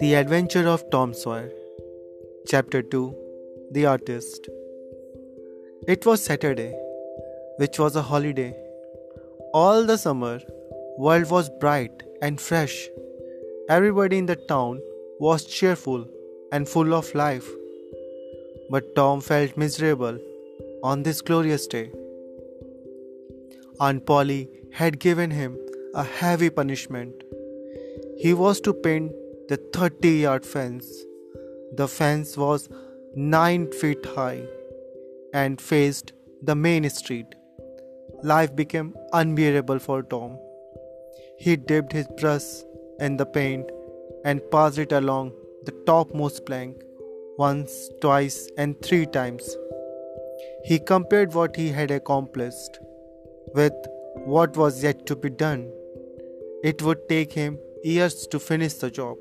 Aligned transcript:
The 0.00 0.14
Adventure 0.14 0.66
of 0.66 0.88
Tom 0.90 1.12
Sawyer, 1.12 1.52
Chapter 2.46 2.80
2 2.80 3.14
The 3.72 3.84
Artist. 3.84 4.48
It 5.86 6.06
was 6.06 6.24
Saturday, 6.24 6.74
which 7.58 7.78
was 7.78 7.96
a 7.96 8.02
holiday. 8.02 8.56
All 9.52 9.84
the 9.84 9.98
summer, 9.98 10.40
world 10.96 11.30
was 11.30 11.50
bright 11.60 12.02
and 12.22 12.40
fresh. 12.40 12.88
Everybody 13.68 14.16
in 14.16 14.24
the 14.24 14.36
town 14.36 14.80
was 15.20 15.44
cheerful 15.44 16.06
and 16.50 16.66
full 16.66 16.94
of 16.94 17.14
life. 17.14 17.46
But 18.70 18.96
Tom 18.96 19.20
felt 19.20 19.58
miserable 19.58 20.18
on 20.82 21.02
this 21.02 21.20
glorious 21.20 21.66
day. 21.66 21.90
Aunt 23.80 24.06
Polly 24.06 24.57
had 24.72 24.98
given 24.98 25.30
him 25.30 25.58
a 25.94 26.04
heavy 26.04 26.50
punishment. 26.50 27.14
He 28.16 28.34
was 28.34 28.60
to 28.62 28.72
paint 28.72 29.12
the 29.48 29.56
30 29.72 30.08
yard 30.08 30.44
fence. 30.44 30.86
The 31.76 31.88
fence 31.88 32.36
was 32.36 32.68
9 33.14 33.72
feet 33.72 34.04
high 34.04 34.42
and 35.32 35.60
faced 35.60 36.12
the 36.42 36.54
main 36.54 36.88
street. 36.90 37.34
Life 38.22 38.54
became 38.54 38.94
unbearable 39.12 39.78
for 39.78 40.02
Tom. 40.02 40.38
He 41.38 41.56
dipped 41.56 41.92
his 41.92 42.08
brush 42.20 42.48
in 42.98 43.16
the 43.16 43.26
paint 43.26 43.70
and 44.24 44.50
passed 44.50 44.78
it 44.78 44.92
along 44.92 45.32
the 45.64 45.72
topmost 45.86 46.44
plank 46.46 46.82
once, 47.38 47.88
twice, 48.00 48.48
and 48.58 48.80
three 48.82 49.06
times. 49.06 49.56
He 50.64 50.78
compared 50.78 51.34
what 51.34 51.54
he 51.54 51.68
had 51.68 51.90
accomplished 51.90 52.80
with 53.54 53.72
what 54.34 54.56
was 54.60 54.82
yet 54.82 55.06
to 55.06 55.16
be 55.16 55.30
done. 55.30 55.60
It 56.62 56.82
would 56.82 57.08
take 57.08 57.32
him 57.32 57.58
years 57.82 58.26
to 58.32 58.38
finish 58.38 58.74
the 58.74 58.90
job. 58.90 59.16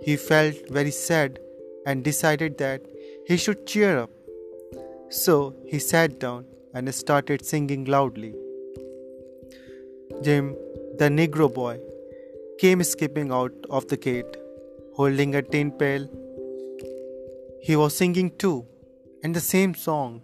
He 0.00 0.16
felt 0.16 0.70
very 0.70 0.90
sad 0.90 1.38
and 1.84 2.04
decided 2.04 2.56
that 2.58 2.80
he 3.26 3.36
should 3.36 3.66
cheer 3.66 3.98
up. 3.98 4.10
So 5.10 5.34
he 5.66 5.78
sat 5.78 6.18
down 6.18 6.46
and 6.72 6.94
started 6.94 7.44
singing 7.44 7.84
loudly. 7.84 8.34
Jim, 10.22 10.56
the 10.98 11.10
Negro 11.18 11.52
boy, 11.52 11.78
came 12.58 12.82
skipping 12.82 13.30
out 13.30 13.52
of 13.68 13.88
the 13.88 13.96
gate, 13.96 14.36
holding 14.94 15.34
a 15.34 15.42
tin 15.42 15.70
pail. 15.70 16.08
He 17.60 17.76
was 17.76 17.96
singing 17.96 18.32
too, 18.38 18.66
and 19.22 19.34
the 19.34 19.46
same 19.52 19.74
song. 19.74 20.22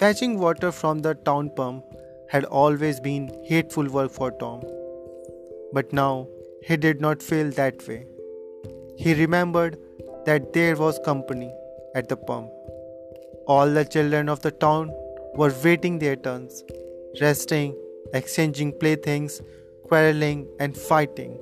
Fetching 0.00 0.38
water 0.38 0.72
from 0.72 1.00
the 1.00 1.14
town 1.14 1.50
pump 1.54 1.84
had 2.28 2.44
always 2.44 3.00
been 3.00 3.30
hateful 3.44 3.88
work 3.88 4.10
for 4.10 4.30
Tom. 4.32 4.62
But 5.72 5.92
now 5.92 6.28
he 6.62 6.76
did 6.76 7.00
not 7.00 7.22
feel 7.22 7.50
that 7.52 7.86
way. 7.88 8.06
He 8.96 9.14
remembered 9.14 9.78
that 10.26 10.52
there 10.52 10.76
was 10.76 11.00
company 11.04 11.52
at 11.94 12.08
the 12.08 12.16
pump. 12.16 12.50
All 13.46 13.70
the 13.70 13.84
children 13.84 14.28
of 14.28 14.40
the 14.42 14.50
town 14.50 14.90
were 15.34 15.54
waiting 15.64 15.98
their 15.98 16.16
turns, 16.16 16.62
resting, 17.20 17.74
exchanging 18.12 18.72
playthings, 18.78 19.40
quarreling, 19.86 20.46
and 20.60 20.76
fighting. 20.76 21.38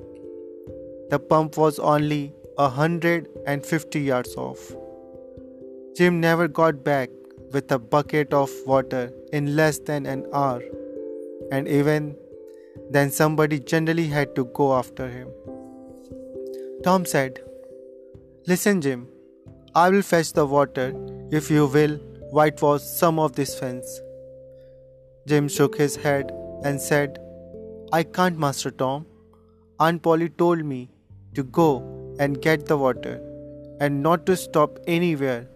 The 1.09 1.19
pump 1.19 1.57
was 1.57 1.79
only 1.79 2.33
a 2.57 2.69
hundred 2.69 3.27
and 3.45 3.65
fifty 3.65 3.99
yards 3.99 4.35
off. 4.35 4.71
Jim 5.95 6.19
never 6.21 6.47
got 6.47 6.83
back 6.83 7.09
with 7.51 7.71
a 7.71 7.79
bucket 7.79 8.33
of 8.33 8.51
water 8.65 9.11
in 9.33 9.55
less 9.55 9.79
than 9.79 10.05
an 10.05 10.25
hour, 10.33 10.61
and 11.51 11.67
even 11.67 12.15
then, 12.91 13.11
somebody 13.11 13.59
generally 13.59 14.07
had 14.07 14.35
to 14.35 14.45
go 14.45 14.73
after 14.73 15.09
him. 15.09 15.29
Tom 16.83 17.05
said, 17.05 17.39
Listen, 18.47 18.81
Jim, 18.81 19.07
I 19.75 19.89
will 19.89 20.01
fetch 20.01 20.33
the 20.33 20.45
water 20.45 20.93
if 21.31 21.49
you 21.51 21.65
will 21.67 21.97
whitewash 22.31 22.81
some 22.81 23.19
of 23.19 23.33
this 23.33 23.57
fence. 23.59 23.99
Jim 25.27 25.47
shook 25.47 25.77
his 25.77 25.95
head 25.95 26.31
and 26.63 26.79
said, 26.79 27.19
I 27.91 28.03
can't, 28.03 28.37
Master 28.37 28.71
Tom. 28.71 29.05
Aunt 29.79 30.01
Polly 30.01 30.29
told 30.29 30.63
me 30.65 30.89
to 31.35 31.43
go 31.43 32.15
and 32.19 32.41
get 32.41 32.65
the 32.65 32.77
water 32.77 33.21
and 33.79 34.01
not 34.01 34.25
to 34.25 34.35
stop 34.35 34.79
anywhere 34.87 35.47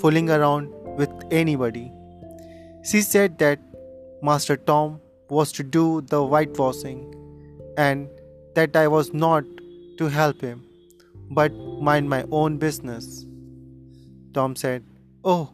fooling 0.00 0.30
around 0.30 0.72
with 0.96 1.10
anybody. 1.30 1.92
She 2.82 3.02
said 3.02 3.38
that 3.38 3.60
Master 4.22 4.56
Tom 4.56 5.00
was 5.30 5.52
to 5.52 5.62
do 5.62 6.00
the 6.02 6.22
whitewashing 6.24 7.14
and 7.76 8.08
that 8.54 8.76
I 8.76 8.88
was 8.88 9.12
not 9.14 9.44
to 9.98 10.08
help 10.08 10.40
him, 10.40 10.62
but 11.30 11.52
mind 11.52 12.08
my 12.08 12.24
own 12.30 12.58
business. 12.58 13.26
Tom 14.34 14.56
said, 14.56 14.84
Oh, 15.24 15.50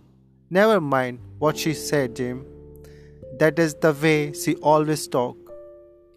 never 0.51 0.81
mind 0.81 1.19
what 1.39 1.59
she 1.59 1.75
said, 1.75 2.17
Jim. 2.17 2.45
That 3.39 3.59
is 3.59 3.75
the 3.75 3.93
way 3.93 4.33
she 4.33 4.55
always 4.57 5.07
talk. 5.09 5.37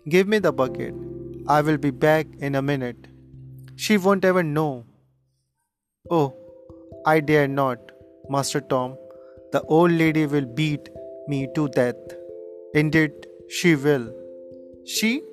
Give 0.07 0.27
me 0.27 0.39
the 0.39 0.51
bucket. 0.51 0.93
I 1.47 1.61
will 1.61 1.77
be 1.77 1.91
back 1.91 2.27
in 2.39 2.55
a 2.55 2.61
minute. 2.61 3.07
She 3.75 3.97
won't 3.97 4.23
ever 4.23 4.43
know. 4.43 4.85
Oh, 6.09 6.33
I 7.05 7.19
dare 7.19 7.47
not, 7.47 7.79
Master 8.29 8.61
Tom. 8.61 8.97
The 9.51 9.61
old 9.63 9.91
lady 9.91 10.25
will 10.25 10.45
beat 10.45 10.89
me 11.27 11.47
to 11.55 11.67
death. 11.69 11.95
Indeed, 12.73 13.11
she 13.49 13.75
will. 13.75 14.13
She? 14.85 15.23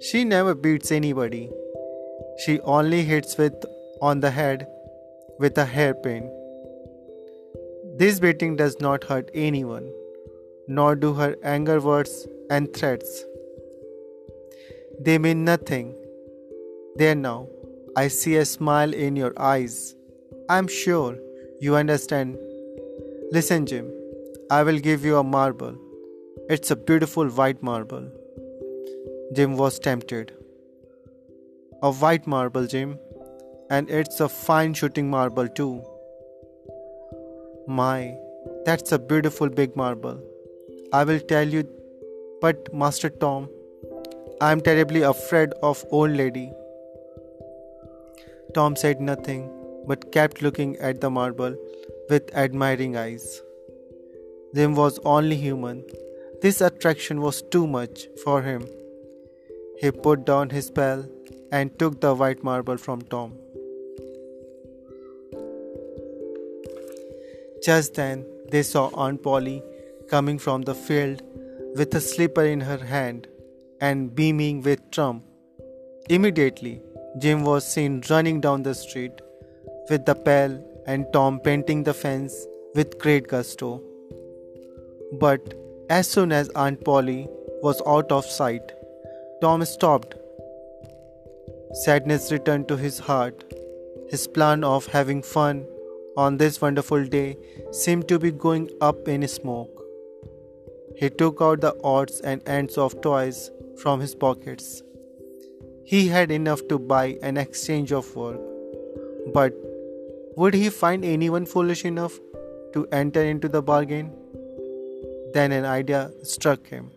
She 0.00 0.24
never 0.24 0.54
beats 0.54 0.92
anybody. 0.92 1.50
She 2.44 2.60
only 2.60 3.02
hits 3.02 3.38
with 3.38 3.54
on 4.00 4.20
the 4.20 4.30
head 4.30 4.66
with 5.38 5.56
a 5.56 5.64
hairpin. 5.64 6.30
This 7.96 8.20
beating 8.20 8.56
does 8.56 8.78
not 8.80 9.04
hurt 9.04 9.30
anyone, 9.32 9.90
nor 10.68 10.94
do 10.94 11.14
her 11.14 11.36
anger 11.42 11.80
words 11.80 12.26
and 12.50 12.72
threats. 12.74 13.24
They 15.00 15.16
mean 15.18 15.44
nothing. 15.44 15.94
There 16.96 17.14
now, 17.14 17.48
I 17.96 18.08
see 18.08 18.36
a 18.36 18.44
smile 18.44 18.92
in 18.92 19.16
your 19.16 19.32
eyes. 19.38 19.94
I'm 20.50 20.68
sure 20.68 21.16
you 21.60 21.76
understand. 21.76 22.36
Listen, 23.32 23.64
Jim, 23.64 23.90
I 24.50 24.62
will 24.62 24.78
give 24.78 25.04
you 25.04 25.16
a 25.16 25.24
marble. 25.24 25.85
It's 26.48 26.70
a 26.70 26.76
beautiful 26.76 27.26
white 27.26 27.60
marble. 27.60 28.04
Jim 29.34 29.56
was 29.56 29.80
tempted. 29.80 30.32
A 31.82 31.90
white 31.90 32.24
marble, 32.24 32.68
Jim, 32.68 33.00
and 33.68 33.90
it's 33.90 34.20
a 34.20 34.28
fine 34.28 34.72
shooting 34.72 35.10
marble 35.10 35.48
too. 35.48 35.82
My, 37.66 38.14
that's 38.64 38.92
a 38.92 38.98
beautiful 39.00 39.48
big 39.48 39.74
marble. 39.74 40.22
I 40.92 41.02
will 41.02 41.18
tell 41.18 41.48
you, 41.48 41.68
but 42.40 42.72
Master 42.72 43.10
Tom, 43.10 43.48
I 44.40 44.52
am 44.52 44.60
terribly 44.60 45.02
afraid 45.02 45.52
of 45.64 45.84
old 45.90 46.12
lady. 46.12 46.52
Tom 48.54 48.76
said 48.76 49.00
nothing 49.00 49.50
but 49.88 50.12
kept 50.12 50.42
looking 50.42 50.76
at 50.76 51.00
the 51.00 51.10
marble 51.10 51.56
with 52.08 52.32
admiring 52.36 52.96
eyes. 52.96 53.42
Jim 54.54 54.76
was 54.76 55.00
only 55.04 55.34
human 55.34 55.84
this 56.42 56.60
attraction 56.60 57.20
was 57.20 57.42
too 57.42 57.66
much 57.66 58.06
for 58.22 58.42
him. 58.42 58.66
He 59.80 59.90
put 59.90 60.24
down 60.24 60.50
his 60.50 60.70
pail 60.70 61.04
and 61.52 61.78
took 61.78 62.00
the 62.00 62.14
white 62.14 62.42
marble 62.42 62.76
from 62.76 63.02
Tom. 63.02 63.34
Just 67.62 67.94
then, 67.94 68.24
they 68.50 68.62
saw 68.62 68.90
Aunt 68.94 69.22
Polly 69.22 69.62
coming 70.08 70.38
from 70.38 70.62
the 70.62 70.74
field 70.74 71.22
with 71.74 71.94
a 71.94 72.00
slipper 72.00 72.44
in 72.44 72.60
her 72.60 72.78
hand 72.78 73.26
and 73.80 74.14
beaming 74.14 74.62
with 74.62 74.90
Trump. 74.90 75.24
Immediately, 76.08 76.80
Jim 77.18 77.42
was 77.44 77.66
seen 77.66 78.02
running 78.08 78.40
down 78.40 78.62
the 78.62 78.74
street 78.74 79.20
with 79.90 80.06
the 80.06 80.14
pail 80.14 80.62
and 80.86 81.06
Tom 81.12 81.40
painting 81.40 81.82
the 81.82 81.94
fence 81.94 82.46
with 82.74 82.98
great 82.98 83.26
gusto. 83.26 83.82
But 85.20 85.54
as 85.88 86.08
soon 86.08 86.32
as 86.32 86.48
Aunt 86.50 86.84
Polly 86.84 87.28
was 87.62 87.80
out 87.86 88.10
of 88.10 88.24
sight, 88.24 88.72
Tom 89.40 89.64
stopped. 89.64 90.14
Sadness 91.84 92.32
returned 92.32 92.68
to 92.68 92.76
his 92.76 92.98
heart. 92.98 93.44
His 94.08 94.26
plan 94.26 94.64
of 94.64 94.86
having 94.86 95.22
fun 95.22 95.66
on 96.16 96.38
this 96.38 96.60
wonderful 96.60 97.04
day 97.04 97.36
seemed 97.70 98.08
to 98.08 98.18
be 98.18 98.30
going 98.30 98.70
up 98.80 99.06
in 99.06 99.26
smoke. 99.28 99.84
He 100.96 101.10
took 101.10 101.40
out 101.40 101.60
the 101.60 101.76
odds 101.84 102.20
and 102.20 102.42
ends 102.48 102.78
of 102.78 103.00
toys 103.02 103.50
from 103.78 104.00
his 104.00 104.14
pockets. 104.14 104.82
He 105.84 106.08
had 106.08 106.30
enough 106.30 106.66
to 106.68 106.78
buy 106.78 107.18
an 107.22 107.36
exchange 107.36 107.92
of 107.92 108.16
work. 108.16 108.40
But 109.32 109.52
would 110.36 110.54
he 110.54 110.70
find 110.70 111.04
anyone 111.04 111.46
foolish 111.46 111.84
enough 111.84 112.18
to 112.72 112.86
enter 112.90 113.22
into 113.22 113.48
the 113.48 113.62
bargain? 113.62 114.12
Then 115.36 115.52
an 115.52 115.66
idea 115.66 116.10
struck 116.22 116.66
him. 116.66 116.90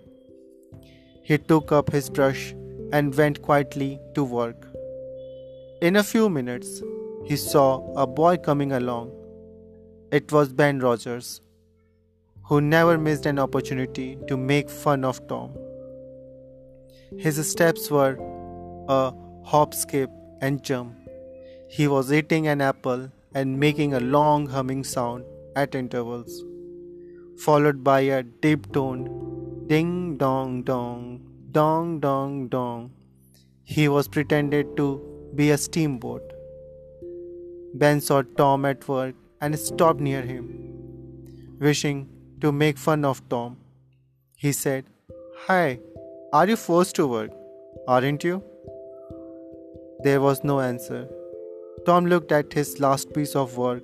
He 1.30 1.38
took 1.38 1.72
up 1.78 1.92
his 1.92 2.10
brush 2.10 2.56
and 2.94 3.14
went 3.22 3.42
quietly 3.42 4.00
to 4.16 4.24
work. 4.24 4.68
In 5.82 5.98
a 5.98 6.04
few 6.04 6.30
minutes, 6.30 6.82
he 7.26 7.36
saw 7.36 7.68
a 8.04 8.08
boy 8.08 8.38
coming 8.38 8.72
along. 8.72 9.12
It 10.12 10.32
was 10.32 10.54
Ben 10.54 10.80
Rogers, 10.80 11.42
who 12.46 12.62
never 12.62 12.98
missed 12.98 13.26
an 13.26 13.40
opportunity 13.40 14.18
to 14.30 14.38
make 14.38 14.70
fun 14.70 15.04
of 15.04 15.22
Tom. 15.28 15.52
His 17.18 17.46
steps 17.52 17.92
were 17.92 18.16
a 18.88 19.14
hop, 19.44 19.74
skip, 19.74 20.10
and 20.40 20.64
jump. 20.64 20.96
He 21.68 21.90
was 21.90 22.14
eating 22.14 22.48
an 22.48 22.62
apple 22.62 23.10
and 23.34 23.60
making 23.60 23.94
a 23.94 24.00
long 24.00 24.48
humming 24.48 24.86
sound 24.86 25.26
at 25.58 25.76
intervals, 25.76 26.44
followed 27.46 27.84
by 27.84 28.00
a 28.02 28.24
deep 28.46 28.72
toned 28.74 29.10
ding 29.70 30.18
dong 30.18 30.64
dong, 30.64 31.22
dong 31.52 32.00
dong 32.00 32.48
dong. 32.48 32.92
He 33.64 33.88
was 33.88 34.08
pretended 34.08 34.76
to 34.78 34.88
be 35.36 35.52
a 35.52 35.58
steamboat. 35.58 36.34
Ben 37.74 38.02
saw 38.02 38.24
Tom 38.38 38.66
at 38.66 38.88
work 38.88 39.16
and 39.42 39.58
stopped 39.58 40.00
near 40.00 40.22
him, 40.22 40.48
wishing 41.60 42.10
to 42.42 42.52
make 42.52 42.78
fun 42.78 43.06
of 43.06 43.22
Tom. 43.30 43.58
He 44.36 44.52
said, 44.52 44.86
Hi, 45.48 45.80
are 46.34 46.48
you 46.48 46.56
forced 46.56 46.96
to 46.96 47.08
work? 47.08 47.32
Aren't 47.88 48.24
you? 48.24 48.44
There 50.04 50.22
was 50.22 50.44
no 50.44 50.60
answer. 50.62 51.08
Tom 51.86 52.06
looked 52.06 52.32
at 52.32 52.54
his 52.54 52.80
last 52.80 53.14
piece 53.14 53.36
of 53.36 53.58
work 53.58 53.84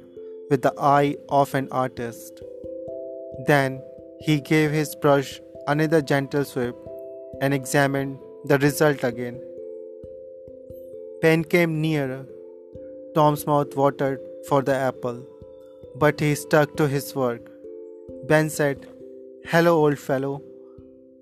with 0.49 0.61
the 0.61 0.73
eye 0.79 1.15
of 1.29 1.53
an 1.53 1.67
artist. 1.71 2.41
Then 3.47 3.81
he 4.19 4.39
gave 4.39 4.71
his 4.71 4.95
brush 4.95 5.39
another 5.67 6.01
gentle 6.01 6.45
sweep 6.45 6.75
and 7.41 7.53
examined 7.53 8.19
the 8.45 8.57
result 8.59 9.03
again. 9.03 9.41
Ben 11.21 11.43
came 11.43 11.81
nearer. 11.81 12.25
Tom's 13.13 13.45
mouth 13.47 13.75
watered 13.75 14.19
for 14.47 14.61
the 14.61 14.75
apple, 14.75 15.25
but 15.95 16.19
he 16.19 16.35
stuck 16.35 16.75
to 16.77 16.87
his 16.87 17.15
work. 17.15 17.49
Ben 18.27 18.49
said, 18.49 18.87
Hello, 19.45 19.77
old 19.77 19.99
fellow. 19.99 20.41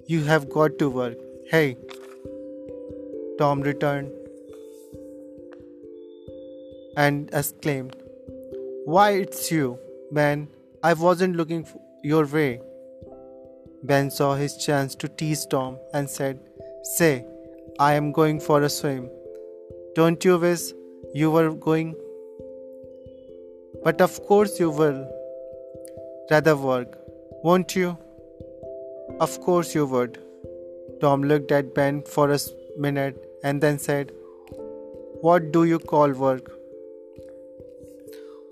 You 0.08 0.24
have 0.24 0.50
got 0.50 0.80
to 0.80 0.90
work. 0.90 1.18
Hey. 1.48 1.78
Tom 3.38 3.62
returned 3.62 4.12
and 6.96 7.30
exclaimed, 7.34 7.96
Why, 8.86 9.12
it's 9.12 9.52
you, 9.52 9.80
Ben. 10.12 10.48
I 10.84 10.94
wasn't 10.94 11.36
looking 11.36 11.66
your 12.04 12.26
way. 12.26 12.62
Ben 13.82 14.12
saw 14.12 14.36
his 14.36 14.58
chance 14.58 14.96
to 14.96 15.08
tease 15.08 15.46
Tom 15.46 15.78
and 15.94 16.10
said, 16.10 16.40
Say, 16.84 17.26
I 17.80 17.94
am 17.94 18.12
going 18.12 18.40
for 18.40 18.62
a 18.62 18.70
swim. 18.70 19.10
Don't 19.96 20.24
you 20.26 20.38
wish 20.38 20.62
you 21.14 21.32
were 21.32 21.52
going? 21.52 21.96
But 23.84 24.02
of 24.02 24.22
course 24.26 24.60
you 24.60 24.70
will. 24.70 25.10
Rather 26.30 26.56
work, 26.56 26.98
won't 27.44 27.76
you? 27.76 27.98
Of 29.20 29.40
course 29.42 29.74
you 29.74 29.86
would. 29.86 30.20
Tom 31.00 31.24
looked 31.24 31.52
at 31.52 31.74
Ben 31.74 32.02
for 32.04 32.32
a 32.32 32.40
minute 32.78 33.26
and 33.44 33.62
then 33.62 33.80
said, 33.80 34.12
What 35.22 35.52
do 35.52 35.64
you 35.64 35.80
call 35.80 36.12
work? 36.12 36.52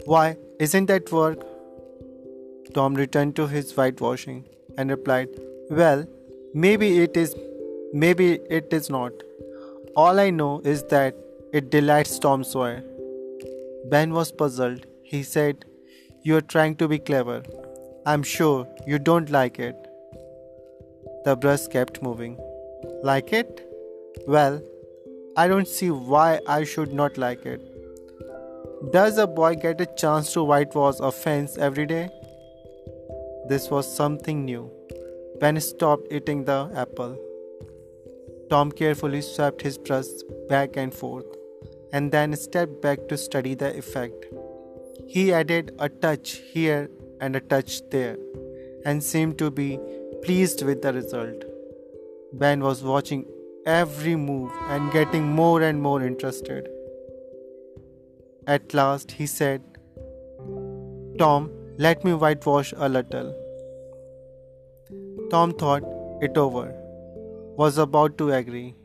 Why, 0.05 0.37
isn't 0.59 0.85
that 0.87 1.11
work? 1.11 1.50
Tom 2.73 2.95
returned 2.95 3.35
to 3.35 3.47
his 3.47 3.73
whitewashing 3.73 4.45
and 4.77 4.89
replied, 4.89 5.29
Well, 5.69 6.05
maybe 6.53 6.99
it 6.99 7.17
is, 7.17 7.35
maybe 7.93 8.39
it 8.49 8.71
is 8.71 8.89
not. 8.89 9.11
All 9.95 10.19
I 10.19 10.29
know 10.29 10.61
is 10.63 10.83
that 10.83 11.15
it 11.51 11.69
delights 11.69 12.17
Tom 12.19 12.43
Sawyer. 12.43 12.83
Ben 13.89 14.13
was 14.13 14.31
puzzled. 14.31 14.85
He 15.03 15.23
said, 15.23 15.65
You're 16.23 16.41
trying 16.41 16.75
to 16.77 16.87
be 16.87 16.99
clever. 16.99 17.43
I'm 18.05 18.23
sure 18.23 18.67
you 18.87 18.99
don't 18.99 19.29
like 19.29 19.59
it. 19.59 19.75
The 21.25 21.35
brush 21.35 21.67
kept 21.67 22.01
moving. 22.01 22.37
Like 23.03 23.33
it? 23.33 23.67
Well, 24.27 24.61
I 25.35 25.47
don't 25.47 25.67
see 25.67 25.91
why 25.91 26.39
I 26.47 26.63
should 26.63 26.93
not 26.93 27.17
like 27.17 27.45
it. 27.45 27.61
Does 28.91 29.17
a 29.17 29.27
boy 29.27 29.55
get 29.55 29.79
a 29.79 29.85
chance 29.85 30.33
to 30.33 30.43
whitewash 30.43 30.95
a 30.99 31.11
fence 31.11 31.57
every 31.57 31.85
day? 31.85 32.09
This 33.51 33.69
was 33.69 33.85
something 33.93 34.45
new. 34.45 34.71
Ben 35.41 35.59
stopped 35.59 36.07
eating 36.09 36.45
the 36.45 36.71
apple. 36.73 37.17
Tom 38.49 38.71
carefully 38.71 39.19
swept 39.21 39.61
his 39.61 39.77
brush 39.77 40.11
back 40.47 40.77
and 40.77 40.93
forth 40.93 41.25
and 41.91 42.13
then 42.13 42.33
stepped 42.37 42.81
back 42.81 43.09
to 43.09 43.17
study 43.17 43.53
the 43.55 43.77
effect. 43.77 44.27
He 45.05 45.33
added 45.33 45.75
a 45.79 45.89
touch 45.89 46.31
here 46.53 46.89
and 47.19 47.35
a 47.35 47.41
touch 47.41 47.81
there 47.89 48.15
and 48.85 49.03
seemed 49.03 49.37
to 49.39 49.51
be 49.51 49.77
pleased 50.23 50.63
with 50.63 50.81
the 50.81 50.93
result. 50.93 51.43
Ben 52.31 52.61
was 52.61 52.81
watching 52.83 53.25
every 53.65 54.15
move 54.15 54.49
and 54.69 54.93
getting 54.93 55.29
more 55.43 55.61
and 55.61 55.81
more 55.81 56.01
interested. 56.01 56.69
At 58.47 58.73
last 58.73 59.11
he 59.11 59.25
said, 59.25 59.61
Tom, 61.19 61.51
let 61.77 62.05
me 62.05 62.13
whitewash 62.13 62.73
a 62.77 62.87
little. 62.87 63.40
Tom 65.31 65.53
thought 65.53 65.83
it 66.21 66.37
over, 66.37 66.73
was 67.57 67.77
about 67.77 68.17
to 68.17 68.31
agree, 68.31 68.75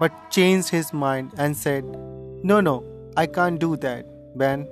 but 0.00 0.30
changed 0.30 0.70
his 0.70 0.92
mind 0.92 1.32
and 1.36 1.56
said, 1.56 1.84
No, 2.42 2.60
no, 2.60 2.84
I 3.16 3.26
can't 3.26 3.60
do 3.60 3.76
that, 3.76 4.06
Ben. 4.38 4.66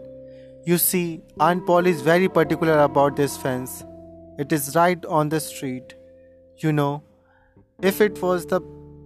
You 0.64 0.78
see, 0.78 1.20
Aunt 1.38 1.66
Polly 1.66 1.90
is 1.90 2.00
very 2.00 2.28
particular 2.28 2.78
about 2.80 3.16
this 3.16 3.36
fence. 3.36 3.84
It 4.38 4.52
is 4.52 4.74
right 4.74 5.04
on 5.06 5.28
the 5.28 5.40
street. 5.40 5.94
You 6.58 6.72
know, 6.72 7.02
if 7.82 8.00
it 8.00 8.20
was 8.22 8.46
the 8.46 8.60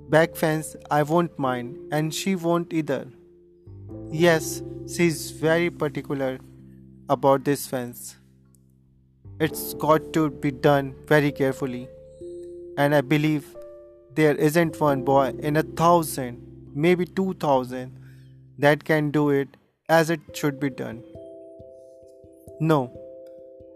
back 0.09 0.37
fence, 0.37 0.77
I 0.91 1.03
won't 1.03 1.39
mind, 1.39 1.79
and 1.93 2.15
she 2.15 2.37
won't 2.37 2.73
either. 2.73 3.07
Yes, 4.11 4.63
she's 4.87 5.31
very 5.33 5.71
particular 5.71 6.39
about 7.09 7.45
this 7.45 7.67
fence. 7.67 8.17
It's 9.41 9.75
got 9.75 10.13
to 10.13 10.31
be 10.31 10.53
done 10.53 10.95
very 11.07 11.33
carefully, 11.33 11.89
and 12.77 12.95
I 12.95 13.01
believe 13.01 13.55
there 14.15 14.35
isn't 14.35 14.81
one 14.81 15.03
boy 15.03 15.35
in 15.39 15.57
a 15.57 15.63
thousand, 15.63 16.41
maybe 16.75 17.07
two 17.07 17.35
thousand, 17.35 17.99
that 18.59 18.85
can 18.85 19.11
do 19.11 19.31
it 19.31 19.49
as 19.89 20.11
it 20.11 20.21
should 20.35 20.61
be 20.61 20.71
done. 20.71 21.03
No, 22.61 22.93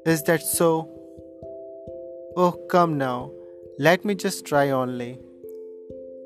is 0.07 0.23
that 0.25 0.43
so? 0.43 0.89
Oh, 2.37 2.53
come 2.71 2.97
now, 2.97 3.31
let 3.79 4.05
me 4.05 4.15
just 4.15 4.45
try 4.47 4.71
only. 4.71 5.19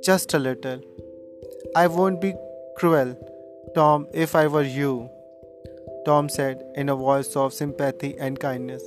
Just 0.04 0.35
a 0.35 0.38
little. 0.38 0.80
I 1.75 1.87
won't 1.87 2.20
be 2.20 2.35
cruel 2.76 3.16
Tom, 3.75 4.06
if 4.12 4.35
I 4.35 4.46
were 4.49 4.64
you, 4.64 5.08
Tom 6.04 6.28
said 6.28 6.62
in 6.75 6.90
a 6.90 6.96
voice 6.96 7.35
of 7.37 7.54
sympathy 7.54 8.18
and 8.18 8.38
kindness. 8.38 8.82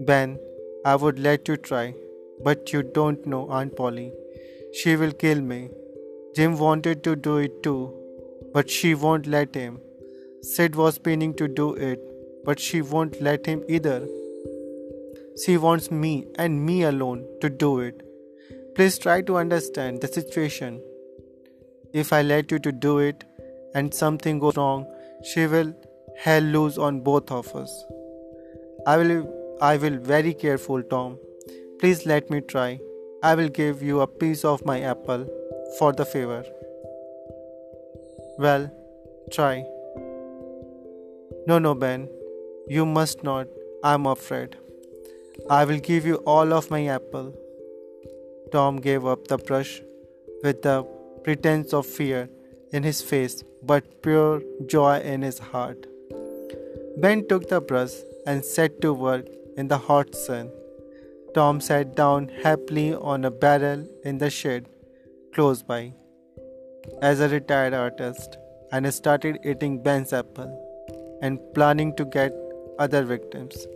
Ben, 0.00 0.38
I 0.84 0.96
would 0.96 1.18
let 1.18 1.48
you 1.48 1.56
try, 1.56 1.94
but 2.44 2.72
you 2.72 2.82
don't 2.82 3.26
know 3.26 3.48
Aunt 3.48 3.76
Polly. 3.76 4.12
She 4.72 4.96
will 4.96 5.12
kill 5.12 5.40
me. 5.40 5.70
Jim 6.34 6.58
wanted 6.58 7.02
to 7.04 7.16
do 7.16 7.36
it 7.38 7.62
too, 7.62 7.92
but 8.52 8.68
she 8.70 8.94
won't 8.94 9.26
let 9.26 9.54
him. 9.54 9.80
Sid 10.42 10.76
was 10.76 10.98
pinning 10.98 11.34
to 11.34 11.48
do 11.48 11.74
it, 11.74 12.00
but 12.44 12.60
she 12.60 12.82
won't 12.82 13.20
let 13.20 13.46
him 13.46 13.62
either. 13.68 14.06
She 15.44 15.56
wants 15.56 15.90
me 15.90 16.26
and 16.38 16.64
me 16.64 16.82
alone 16.82 17.26
to 17.40 17.48
do 17.48 17.80
it. 17.80 18.02
Please 18.74 18.98
try 18.98 19.22
to 19.22 19.36
understand 19.36 20.00
the 20.00 20.08
situation. 20.08 20.80
If 21.92 22.12
I 22.12 22.22
let 22.22 22.50
you 22.50 22.58
to 22.58 22.72
do 22.72 22.98
it, 22.98 23.24
and 23.74 23.92
something 23.92 24.38
goes 24.38 24.56
wrong, 24.56 24.86
she 25.22 25.46
will 25.46 25.74
hell 26.18 26.42
loose 26.42 26.78
on 26.78 27.00
both 27.00 27.30
of 27.30 27.54
us. 27.54 27.84
I 28.86 28.96
will 28.96 29.58
I 29.60 29.76
will 29.76 29.98
very 29.98 30.32
careful, 30.34 30.82
Tom. 30.82 31.18
Please 31.78 32.06
let 32.06 32.30
me 32.30 32.40
try. 32.40 32.80
I 33.22 33.34
will 33.34 33.48
give 33.48 33.82
you 33.82 34.00
a 34.00 34.06
piece 34.06 34.44
of 34.44 34.64
my 34.64 34.80
apple 34.80 35.26
for 35.78 35.92
the 35.92 36.06
favor. 36.06 36.42
Well, 38.38 38.70
try. 39.30 39.64
No, 41.46 41.58
no, 41.58 41.74
Ben. 41.74 42.08
You 42.66 42.86
must 42.86 43.22
not. 43.22 43.46
I'm 43.84 44.06
afraid. 44.06 44.56
I 45.50 45.64
will 45.66 45.78
give 45.78 46.06
you 46.06 46.16
all 46.34 46.54
of 46.54 46.70
my 46.70 46.86
apple. 46.86 47.34
Tom 48.52 48.78
gave 48.78 49.04
up 49.04 49.28
the 49.28 49.36
brush 49.36 49.82
with 50.42 50.62
the 50.62 50.82
pretense 51.24 51.74
of 51.74 51.84
fear 51.84 52.30
in 52.72 52.82
his 52.84 53.02
face, 53.02 53.42
but 53.62 54.02
pure 54.02 54.42
joy 54.66 55.00
in 55.00 55.20
his 55.20 55.38
heart. 55.38 55.86
Ben 56.96 57.28
took 57.28 57.48
the 57.48 57.60
brush 57.60 57.92
and 58.26 58.42
set 58.44 58.80
to 58.80 58.94
work 58.94 59.26
in 59.58 59.68
the 59.68 59.76
hot 59.76 60.14
sun. 60.14 60.50
Tom 61.36 61.60
sat 61.60 61.94
down 61.94 62.28
happily 62.42 62.94
on 62.94 63.26
a 63.26 63.30
barrel 63.30 63.86
in 64.04 64.16
the 64.16 64.30
shed 64.30 64.68
close 65.34 65.62
by 65.62 65.92
as 67.02 67.20
a 67.20 67.28
retired 67.28 67.74
artist 67.74 68.38
and 68.72 68.92
started 68.98 69.38
eating 69.44 69.82
Ben's 69.82 70.14
apple 70.14 70.54
and 71.20 71.38
planning 71.54 71.94
to 71.96 72.06
get 72.06 72.32
other 72.78 73.02
victims. 73.02 73.66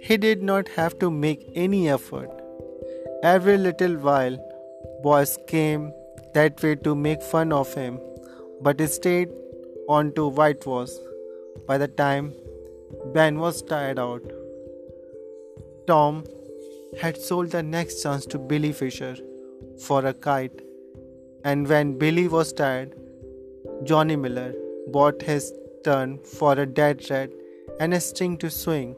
He 0.00 0.16
did 0.16 0.42
not 0.42 0.68
have 0.68 0.98
to 1.00 1.10
make 1.10 1.46
any 1.54 1.90
effort. 1.90 2.30
Every 3.22 3.58
little 3.58 3.96
while, 4.08 4.38
boys 5.02 5.38
came 5.46 5.92
that 6.32 6.62
way 6.62 6.74
to 6.76 6.94
make 6.94 7.22
fun 7.22 7.52
of 7.52 7.74
him, 7.74 8.00
but 8.62 8.80
he 8.80 8.86
stayed 8.86 9.28
on 9.88 10.14
to 10.14 10.28
whitewash. 10.28 10.94
By 11.66 11.76
the 11.76 11.88
time 11.88 12.32
Ben 13.12 13.38
was 13.38 13.60
tired 13.60 13.98
out, 13.98 14.22
Tom 15.86 16.24
had 17.00 17.16
sold 17.16 17.50
the 17.50 17.62
next 17.62 18.02
chance 18.02 18.26
to 18.26 18.38
Billy 18.38 18.72
Fisher 18.72 19.16
for 19.86 20.04
a 20.06 20.14
kite, 20.14 20.62
and 21.44 21.68
when 21.68 21.98
Billy 21.98 22.28
was 22.28 22.52
tired, 22.52 22.94
Johnny 23.84 24.16
Miller 24.16 24.54
bought 24.88 25.22
his 25.22 25.52
turn 25.84 26.18
for 26.38 26.52
a 26.52 26.66
dead 26.66 27.10
rat 27.10 27.30
and 27.80 27.94
a 27.94 28.00
string 28.00 28.36
to 28.38 28.50
swing. 28.50 28.94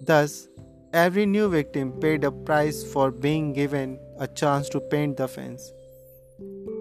Thus, 0.00 0.48
every 0.92 1.26
new 1.26 1.48
victim 1.48 1.92
paid 2.00 2.24
a 2.24 2.30
price 2.30 2.82
for 2.92 3.10
being 3.10 3.52
given 3.52 3.98
a 4.18 4.26
chance 4.26 4.68
to 4.70 4.80
paint 4.80 5.16
the 5.18 5.28
fence. 5.28 5.72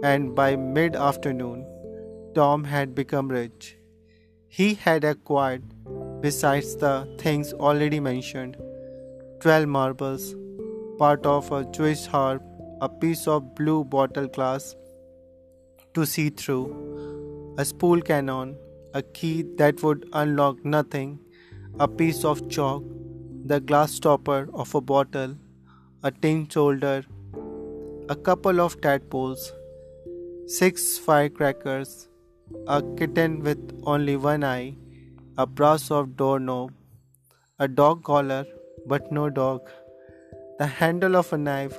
And 0.04 0.36
by 0.36 0.56
mid 0.56 0.96
afternoon, 0.96 1.66
Tom 2.36 2.64
had 2.64 2.94
become 2.96 3.28
rich. 3.30 3.78
He 4.48 4.76
had 4.76 5.04
acquired, 5.04 5.64
besides 6.22 6.76
the 6.76 7.08
things 7.18 7.54
already 7.54 8.00
mentioned, 8.00 8.58
12 9.40 9.68
marbles, 9.68 10.36
part 10.98 11.26
of 11.26 11.52
a 11.52 11.66
Jewish 11.66 12.06
harp, 12.06 12.42
a 12.82 12.90
piece 12.90 13.28
of 13.28 13.56
blue 13.56 13.84
bottle 13.84 14.28
glass 14.28 14.76
to 15.94 16.06
see 16.06 16.30
through, 16.30 17.56
a 17.58 17.66
spool 17.66 18.02
cannon, 18.02 18.58
a 18.94 19.02
key 19.02 19.44
that 19.58 19.82
would 19.84 20.08
unlock 20.14 20.64
nothing, 20.64 21.20
a 21.80 21.88
piece 21.88 22.24
of 22.24 22.50
chalk, 22.50 22.84
the 23.46 23.60
glass 23.60 23.92
stopper 23.92 24.50
of 24.54 24.74
a 24.76 24.82
bottle, 24.82 25.36
a 26.04 26.12
tin 26.12 26.50
solder, 26.50 27.06
a 28.10 28.16
couple 28.16 28.62
of 28.62 28.80
tadpoles, 28.82 29.52
six 30.48 30.98
firecrackers, 30.98 32.08
a 32.68 32.82
kitten 32.98 33.40
with 33.40 33.82
only 33.84 34.16
one 34.16 34.44
eye, 34.44 34.76
a 35.38 35.46
brass 35.46 35.92
of 35.92 36.16
doorknob, 36.16 36.72
a 37.60 37.68
dog 37.68 38.04
collar 38.04 38.46
but 38.88 39.12
no 39.12 39.30
dog, 39.30 39.70
the 40.60 40.66
handle 40.66 41.18
of 41.18 41.34
a 41.34 41.38
knife, 41.38 41.78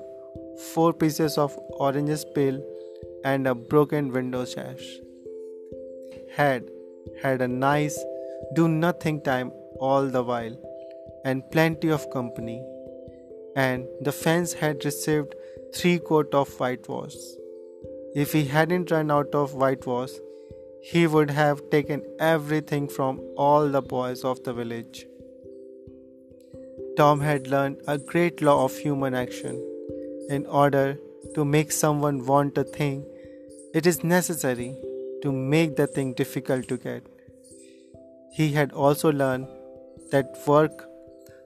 four 0.74 0.92
pieces 0.92 1.38
of 1.38 1.56
orange 1.78 2.24
peel, 2.34 2.62
and 3.24 3.46
a 3.46 3.54
broken 3.54 4.12
window 4.12 4.44
sash. 4.44 4.84
Had 6.34 6.68
had 7.22 7.40
a 7.40 7.48
nice 7.48 7.98
do 8.54 8.68
nothing 8.68 9.22
time 9.22 9.50
all 9.80 10.06
the 10.06 10.22
while 10.22 10.56
and 11.24 11.50
plenty 11.50 11.88
of 11.88 12.10
company, 12.10 12.62
and 13.56 13.86
the 14.02 14.12
fence 14.12 14.52
had 14.52 14.84
received 14.84 15.34
three 15.74 15.98
coat 15.98 16.34
of 16.34 16.48
whitewash. 16.60 17.16
If 18.14 18.32
he 18.32 18.44
hadn't 18.44 18.90
run 18.90 19.10
out 19.10 19.34
of 19.34 19.54
whitewash, 19.54 20.10
he 20.88 21.04
would 21.12 21.30
have 21.36 21.60
taken 21.70 22.02
everything 22.20 22.88
from 22.96 23.18
all 23.36 23.68
the 23.68 23.82
boys 23.92 24.22
of 24.22 24.42
the 24.44 24.52
village. 24.52 25.04
Tom 26.96 27.20
had 27.20 27.48
learned 27.48 27.80
a 27.88 27.98
great 27.98 28.40
law 28.40 28.64
of 28.64 28.76
human 28.76 29.16
action. 29.22 29.56
In 30.28 30.46
order 30.46 30.96
to 31.34 31.44
make 31.44 31.72
someone 31.72 32.24
want 32.24 32.56
a 32.56 32.62
thing, 32.62 33.04
it 33.74 33.84
is 33.84 34.04
necessary 34.04 34.76
to 35.22 35.32
make 35.32 35.74
the 35.74 35.88
thing 35.88 36.12
difficult 36.12 36.68
to 36.68 36.76
get. 36.76 37.02
He 38.38 38.52
had 38.52 38.70
also 38.70 39.10
learned 39.10 39.48
that 40.12 40.38
work 40.46 40.86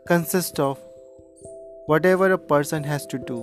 consists 0.06 0.58
of 0.58 0.78
whatever 1.86 2.30
a 2.30 2.38
person 2.52 2.84
has 2.84 3.06
to 3.06 3.18
do, 3.32 3.40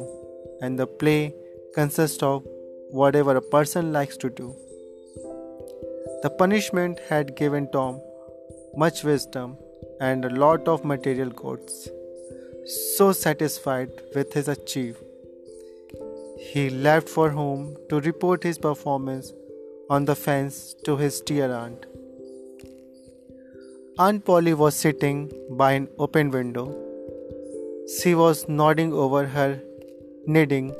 and 0.61 0.77
the 0.77 0.85
play 0.85 1.33
consists 1.73 2.21
of 2.21 2.43
whatever 2.91 3.35
a 3.35 3.41
person 3.57 3.91
likes 3.91 4.17
to 4.17 4.29
do. 4.29 4.55
The 6.24 6.29
punishment 6.29 7.00
had 7.09 7.36
given 7.36 7.69
Tom 7.71 8.01
much 8.75 9.03
wisdom 9.03 9.57
and 10.00 10.25
a 10.25 10.29
lot 10.29 10.67
of 10.67 10.83
material 10.83 11.29
goods. 11.29 11.89
So 12.95 13.12
satisfied 13.12 13.91
with 14.15 14.33
his 14.33 14.47
achieve, 14.47 14.97
he 16.39 16.69
left 16.69 17.07
for 17.07 17.29
home 17.29 17.75
to 17.89 18.00
report 18.01 18.43
his 18.43 18.57
performance 18.57 19.31
on 19.89 20.05
the 20.05 20.15
fence 20.15 20.75
to 20.86 20.97
his 20.97 21.21
dear 21.21 21.51
aunt. 21.51 21.86
Aunt 24.00 24.25
Polly 24.25 24.53
was 24.53 24.75
sitting 24.75 25.31
by 25.51 25.71
an 25.74 25.88
open 26.00 26.31
window. 26.31 26.65
She 28.00 28.15
was 28.15 28.47
nodding 28.50 28.91
over 28.91 29.25
her 29.27 29.62
knitting, 30.25 30.75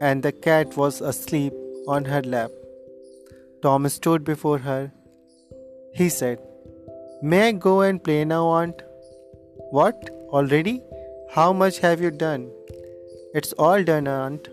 and 0.00 0.22
the 0.22 0.32
cat 0.32 0.76
was 0.76 1.00
asleep 1.00 1.52
on 1.88 2.04
her 2.04 2.22
lap. 2.22 2.50
Tom 3.66 3.88
stood 3.88 4.22
before 4.22 4.58
her. 4.58 4.92
He 5.92 6.08
said, 6.08 6.38
May 7.20 7.48
I 7.48 7.52
go 7.52 7.80
and 7.80 8.02
play 8.02 8.24
now, 8.24 8.46
Aunt? 8.46 8.82
What? 9.70 10.10
Already? 10.28 10.84
How 11.32 11.52
much 11.52 11.78
have 11.80 12.00
you 12.00 12.12
done? 12.12 12.48
It's 13.34 13.52
all 13.54 13.82
done, 13.82 14.06
Aunt. 14.06 14.48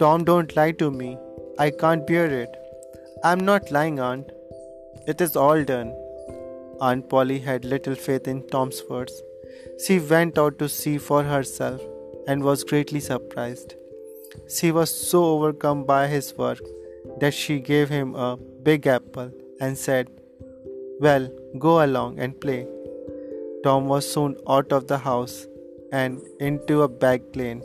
Tom, 0.00 0.24
don't 0.24 0.56
lie 0.56 0.72
to 0.72 0.90
me. 0.90 1.16
I 1.60 1.70
can't 1.70 2.04
bear 2.08 2.26
it. 2.26 2.56
I'm 3.22 3.44
not 3.50 3.70
lying, 3.70 4.00
Aunt. 4.00 4.32
It 5.06 5.20
is 5.20 5.36
all 5.36 5.62
done. 5.62 5.94
Aunt 6.80 7.08
Polly 7.08 7.38
had 7.38 7.64
little 7.64 7.94
faith 7.94 8.26
in 8.26 8.48
Tom's 8.48 8.82
words. 8.90 9.22
She 9.86 10.00
went 10.00 10.38
out 10.38 10.58
to 10.58 10.68
see 10.68 10.98
for 10.98 11.22
herself 11.22 11.80
and 12.26 12.42
was 12.42 12.64
greatly 12.64 12.98
surprised. 12.98 13.76
She 14.48 14.72
was 14.72 14.90
so 14.90 15.24
overcome 15.24 15.84
by 15.84 16.08
his 16.08 16.36
work 16.36 16.58
that 17.20 17.34
she 17.34 17.60
gave 17.60 17.88
him 17.88 18.14
a 18.14 18.36
big 18.36 18.86
apple 18.86 19.30
and 19.60 19.76
said, 19.76 20.08
Well, 21.00 21.28
go 21.58 21.84
along 21.84 22.18
and 22.18 22.40
play. 22.40 22.66
Tom 23.64 23.88
was 23.88 24.10
soon 24.10 24.36
out 24.48 24.72
of 24.72 24.86
the 24.86 24.98
house 24.98 25.46
and 25.92 26.20
into 26.40 26.82
a 26.82 26.88
back 26.88 27.22
lane. 27.34 27.62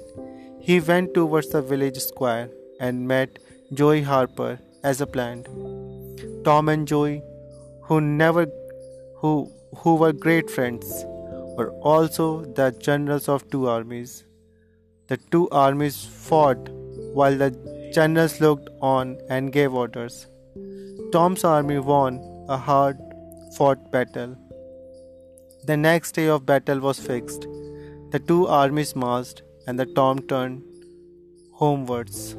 He 0.60 0.80
went 0.80 1.14
towards 1.14 1.50
the 1.50 1.62
village 1.62 1.98
square 1.98 2.50
and 2.80 3.08
met 3.08 3.40
Joey 3.74 4.02
Harper 4.02 4.60
as 4.84 5.02
a 5.02 5.08
planned. 5.08 5.48
Tom 6.44 6.70
and 6.70 6.88
Joey, 6.88 7.22
who 7.84 8.02
never 8.02 8.48
who, 9.18 9.52
who 9.78 9.96
were 9.96 10.14
great 10.14 10.50
friends, 10.50 11.06
were 11.58 11.72
also 11.82 12.46
the 12.46 12.72
generals 12.80 13.30
of 13.30 13.50
two 13.50 13.68
armies. 13.68 14.24
The 15.08 15.18
two 15.18 15.50
armies 15.50 16.04
fought 16.06 16.70
while 17.14 17.38
the 17.38 17.52
generals 17.92 18.40
looked 18.42 18.70
on 18.82 19.18
and 19.30 19.52
gave 19.52 19.74
orders. 19.74 20.28
Tom's 21.12 21.44
army 21.44 21.80
won 21.80 22.20
a 22.48 22.58
hard 22.58 22.98
fought 23.58 23.92
battle. 23.92 24.38
The 25.66 25.78
next 25.78 26.14
day 26.14 26.28
of 26.28 26.46
battle 26.46 26.80
was 26.80 27.00
fixed. 27.00 27.48
The 28.12 28.20
two 28.20 28.48
armies 28.48 28.96
marched 28.96 29.42
and 29.68 29.80
the 29.80 29.86
Tom 29.86 30.20
turned 30.20 30.64
homewards. 31.54 32.36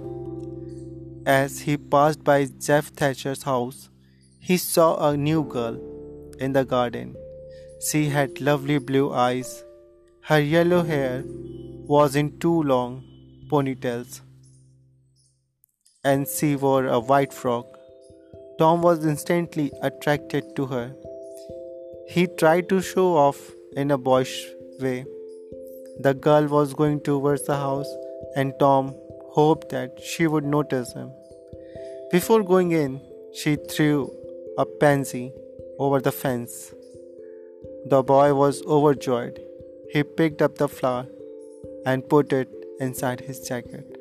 As 1.25 1.61
he 1.61 1.77
passed 1.77 2.25
by 2.25 2.47
Jeff 2.47 2.89
Thatcher's 2.89 3.45
house, 3.45 3.89
he 4.41 4.57
saw 4.57 5.09
a 5.09 5.17
new 5.17 5.45
girl 5.45 5.77
in 6.41 6.53
the 6.53 6.65
garden. 6.65 7.15
She 7.89 8.09
had 8.09 8.41
lovely 8.41 8.79
blue 8.79 9.13
eyes. 9.13 9.63
Her 10.23 10.41
yellow 10.41 10.83
hair 10.83 11.23
was 11.95 12.17
in 12.17 12.39
two 12.39 12.63
long 12.63 13.05
ponytails, 13.51 14.21
and 16.05 16.27
she 16.27 16.57
wore 16.57 16.87
a 16.87 16.99
white 16.99 17.33
frock. 17.33 17.79
Tom 18.59 18.83
was 18.83 19.05
instantly 19.05 19.71
attracted 19.83 20.57
to 20.57 20.67
her. 20.67 20.95
He 22.09 22.27
tried 22.27 22.69
to 22.71 22.81
show 22.83 23.17
off 23.17 23.39
in 23.77 23.91
a 23.91 23.99
boyish 23.99 24.47
way. 24.81 25.05
The 26.01 26.15
girl 26.15 26.47
was 26.49 26.75
going 26.75 27.01
towards 27.01 27.47
the 27.47 27.57
house, 27.57 27.89
and 28.37 28.53
Tom 28.59 28.95
hoped 29.31 29.69
that 29.71 30.01
she 30.01 30.27
would 30.27 30.45
notice 30.45 30.93
him. 30.93 31.11
Before 32.11 32.43
going 32.43 32.73
in, 32.73 33.01
she 33.33 33.57
threw 33.57 34.11
a 34.59 34.67
pansy 34.67 35.33
over 35.79 36.01
the 36.01 36.13
fence. 36.13 36.75
The 37.87 38.03
boy 38.03 38.35
was 38.35 38.63
overjoyed. 38.67 39.41
He 39.93 40.03
picked 40.03 40.43
up 40.43 40.57
the 40.57 40.69
flower 40.69 41.07
and 41.87 42.09
put 42.09 42.33
it 42.33 42.49
inside 42.81 43.21
his 43.21 43.41
jacket. 43.41 43.92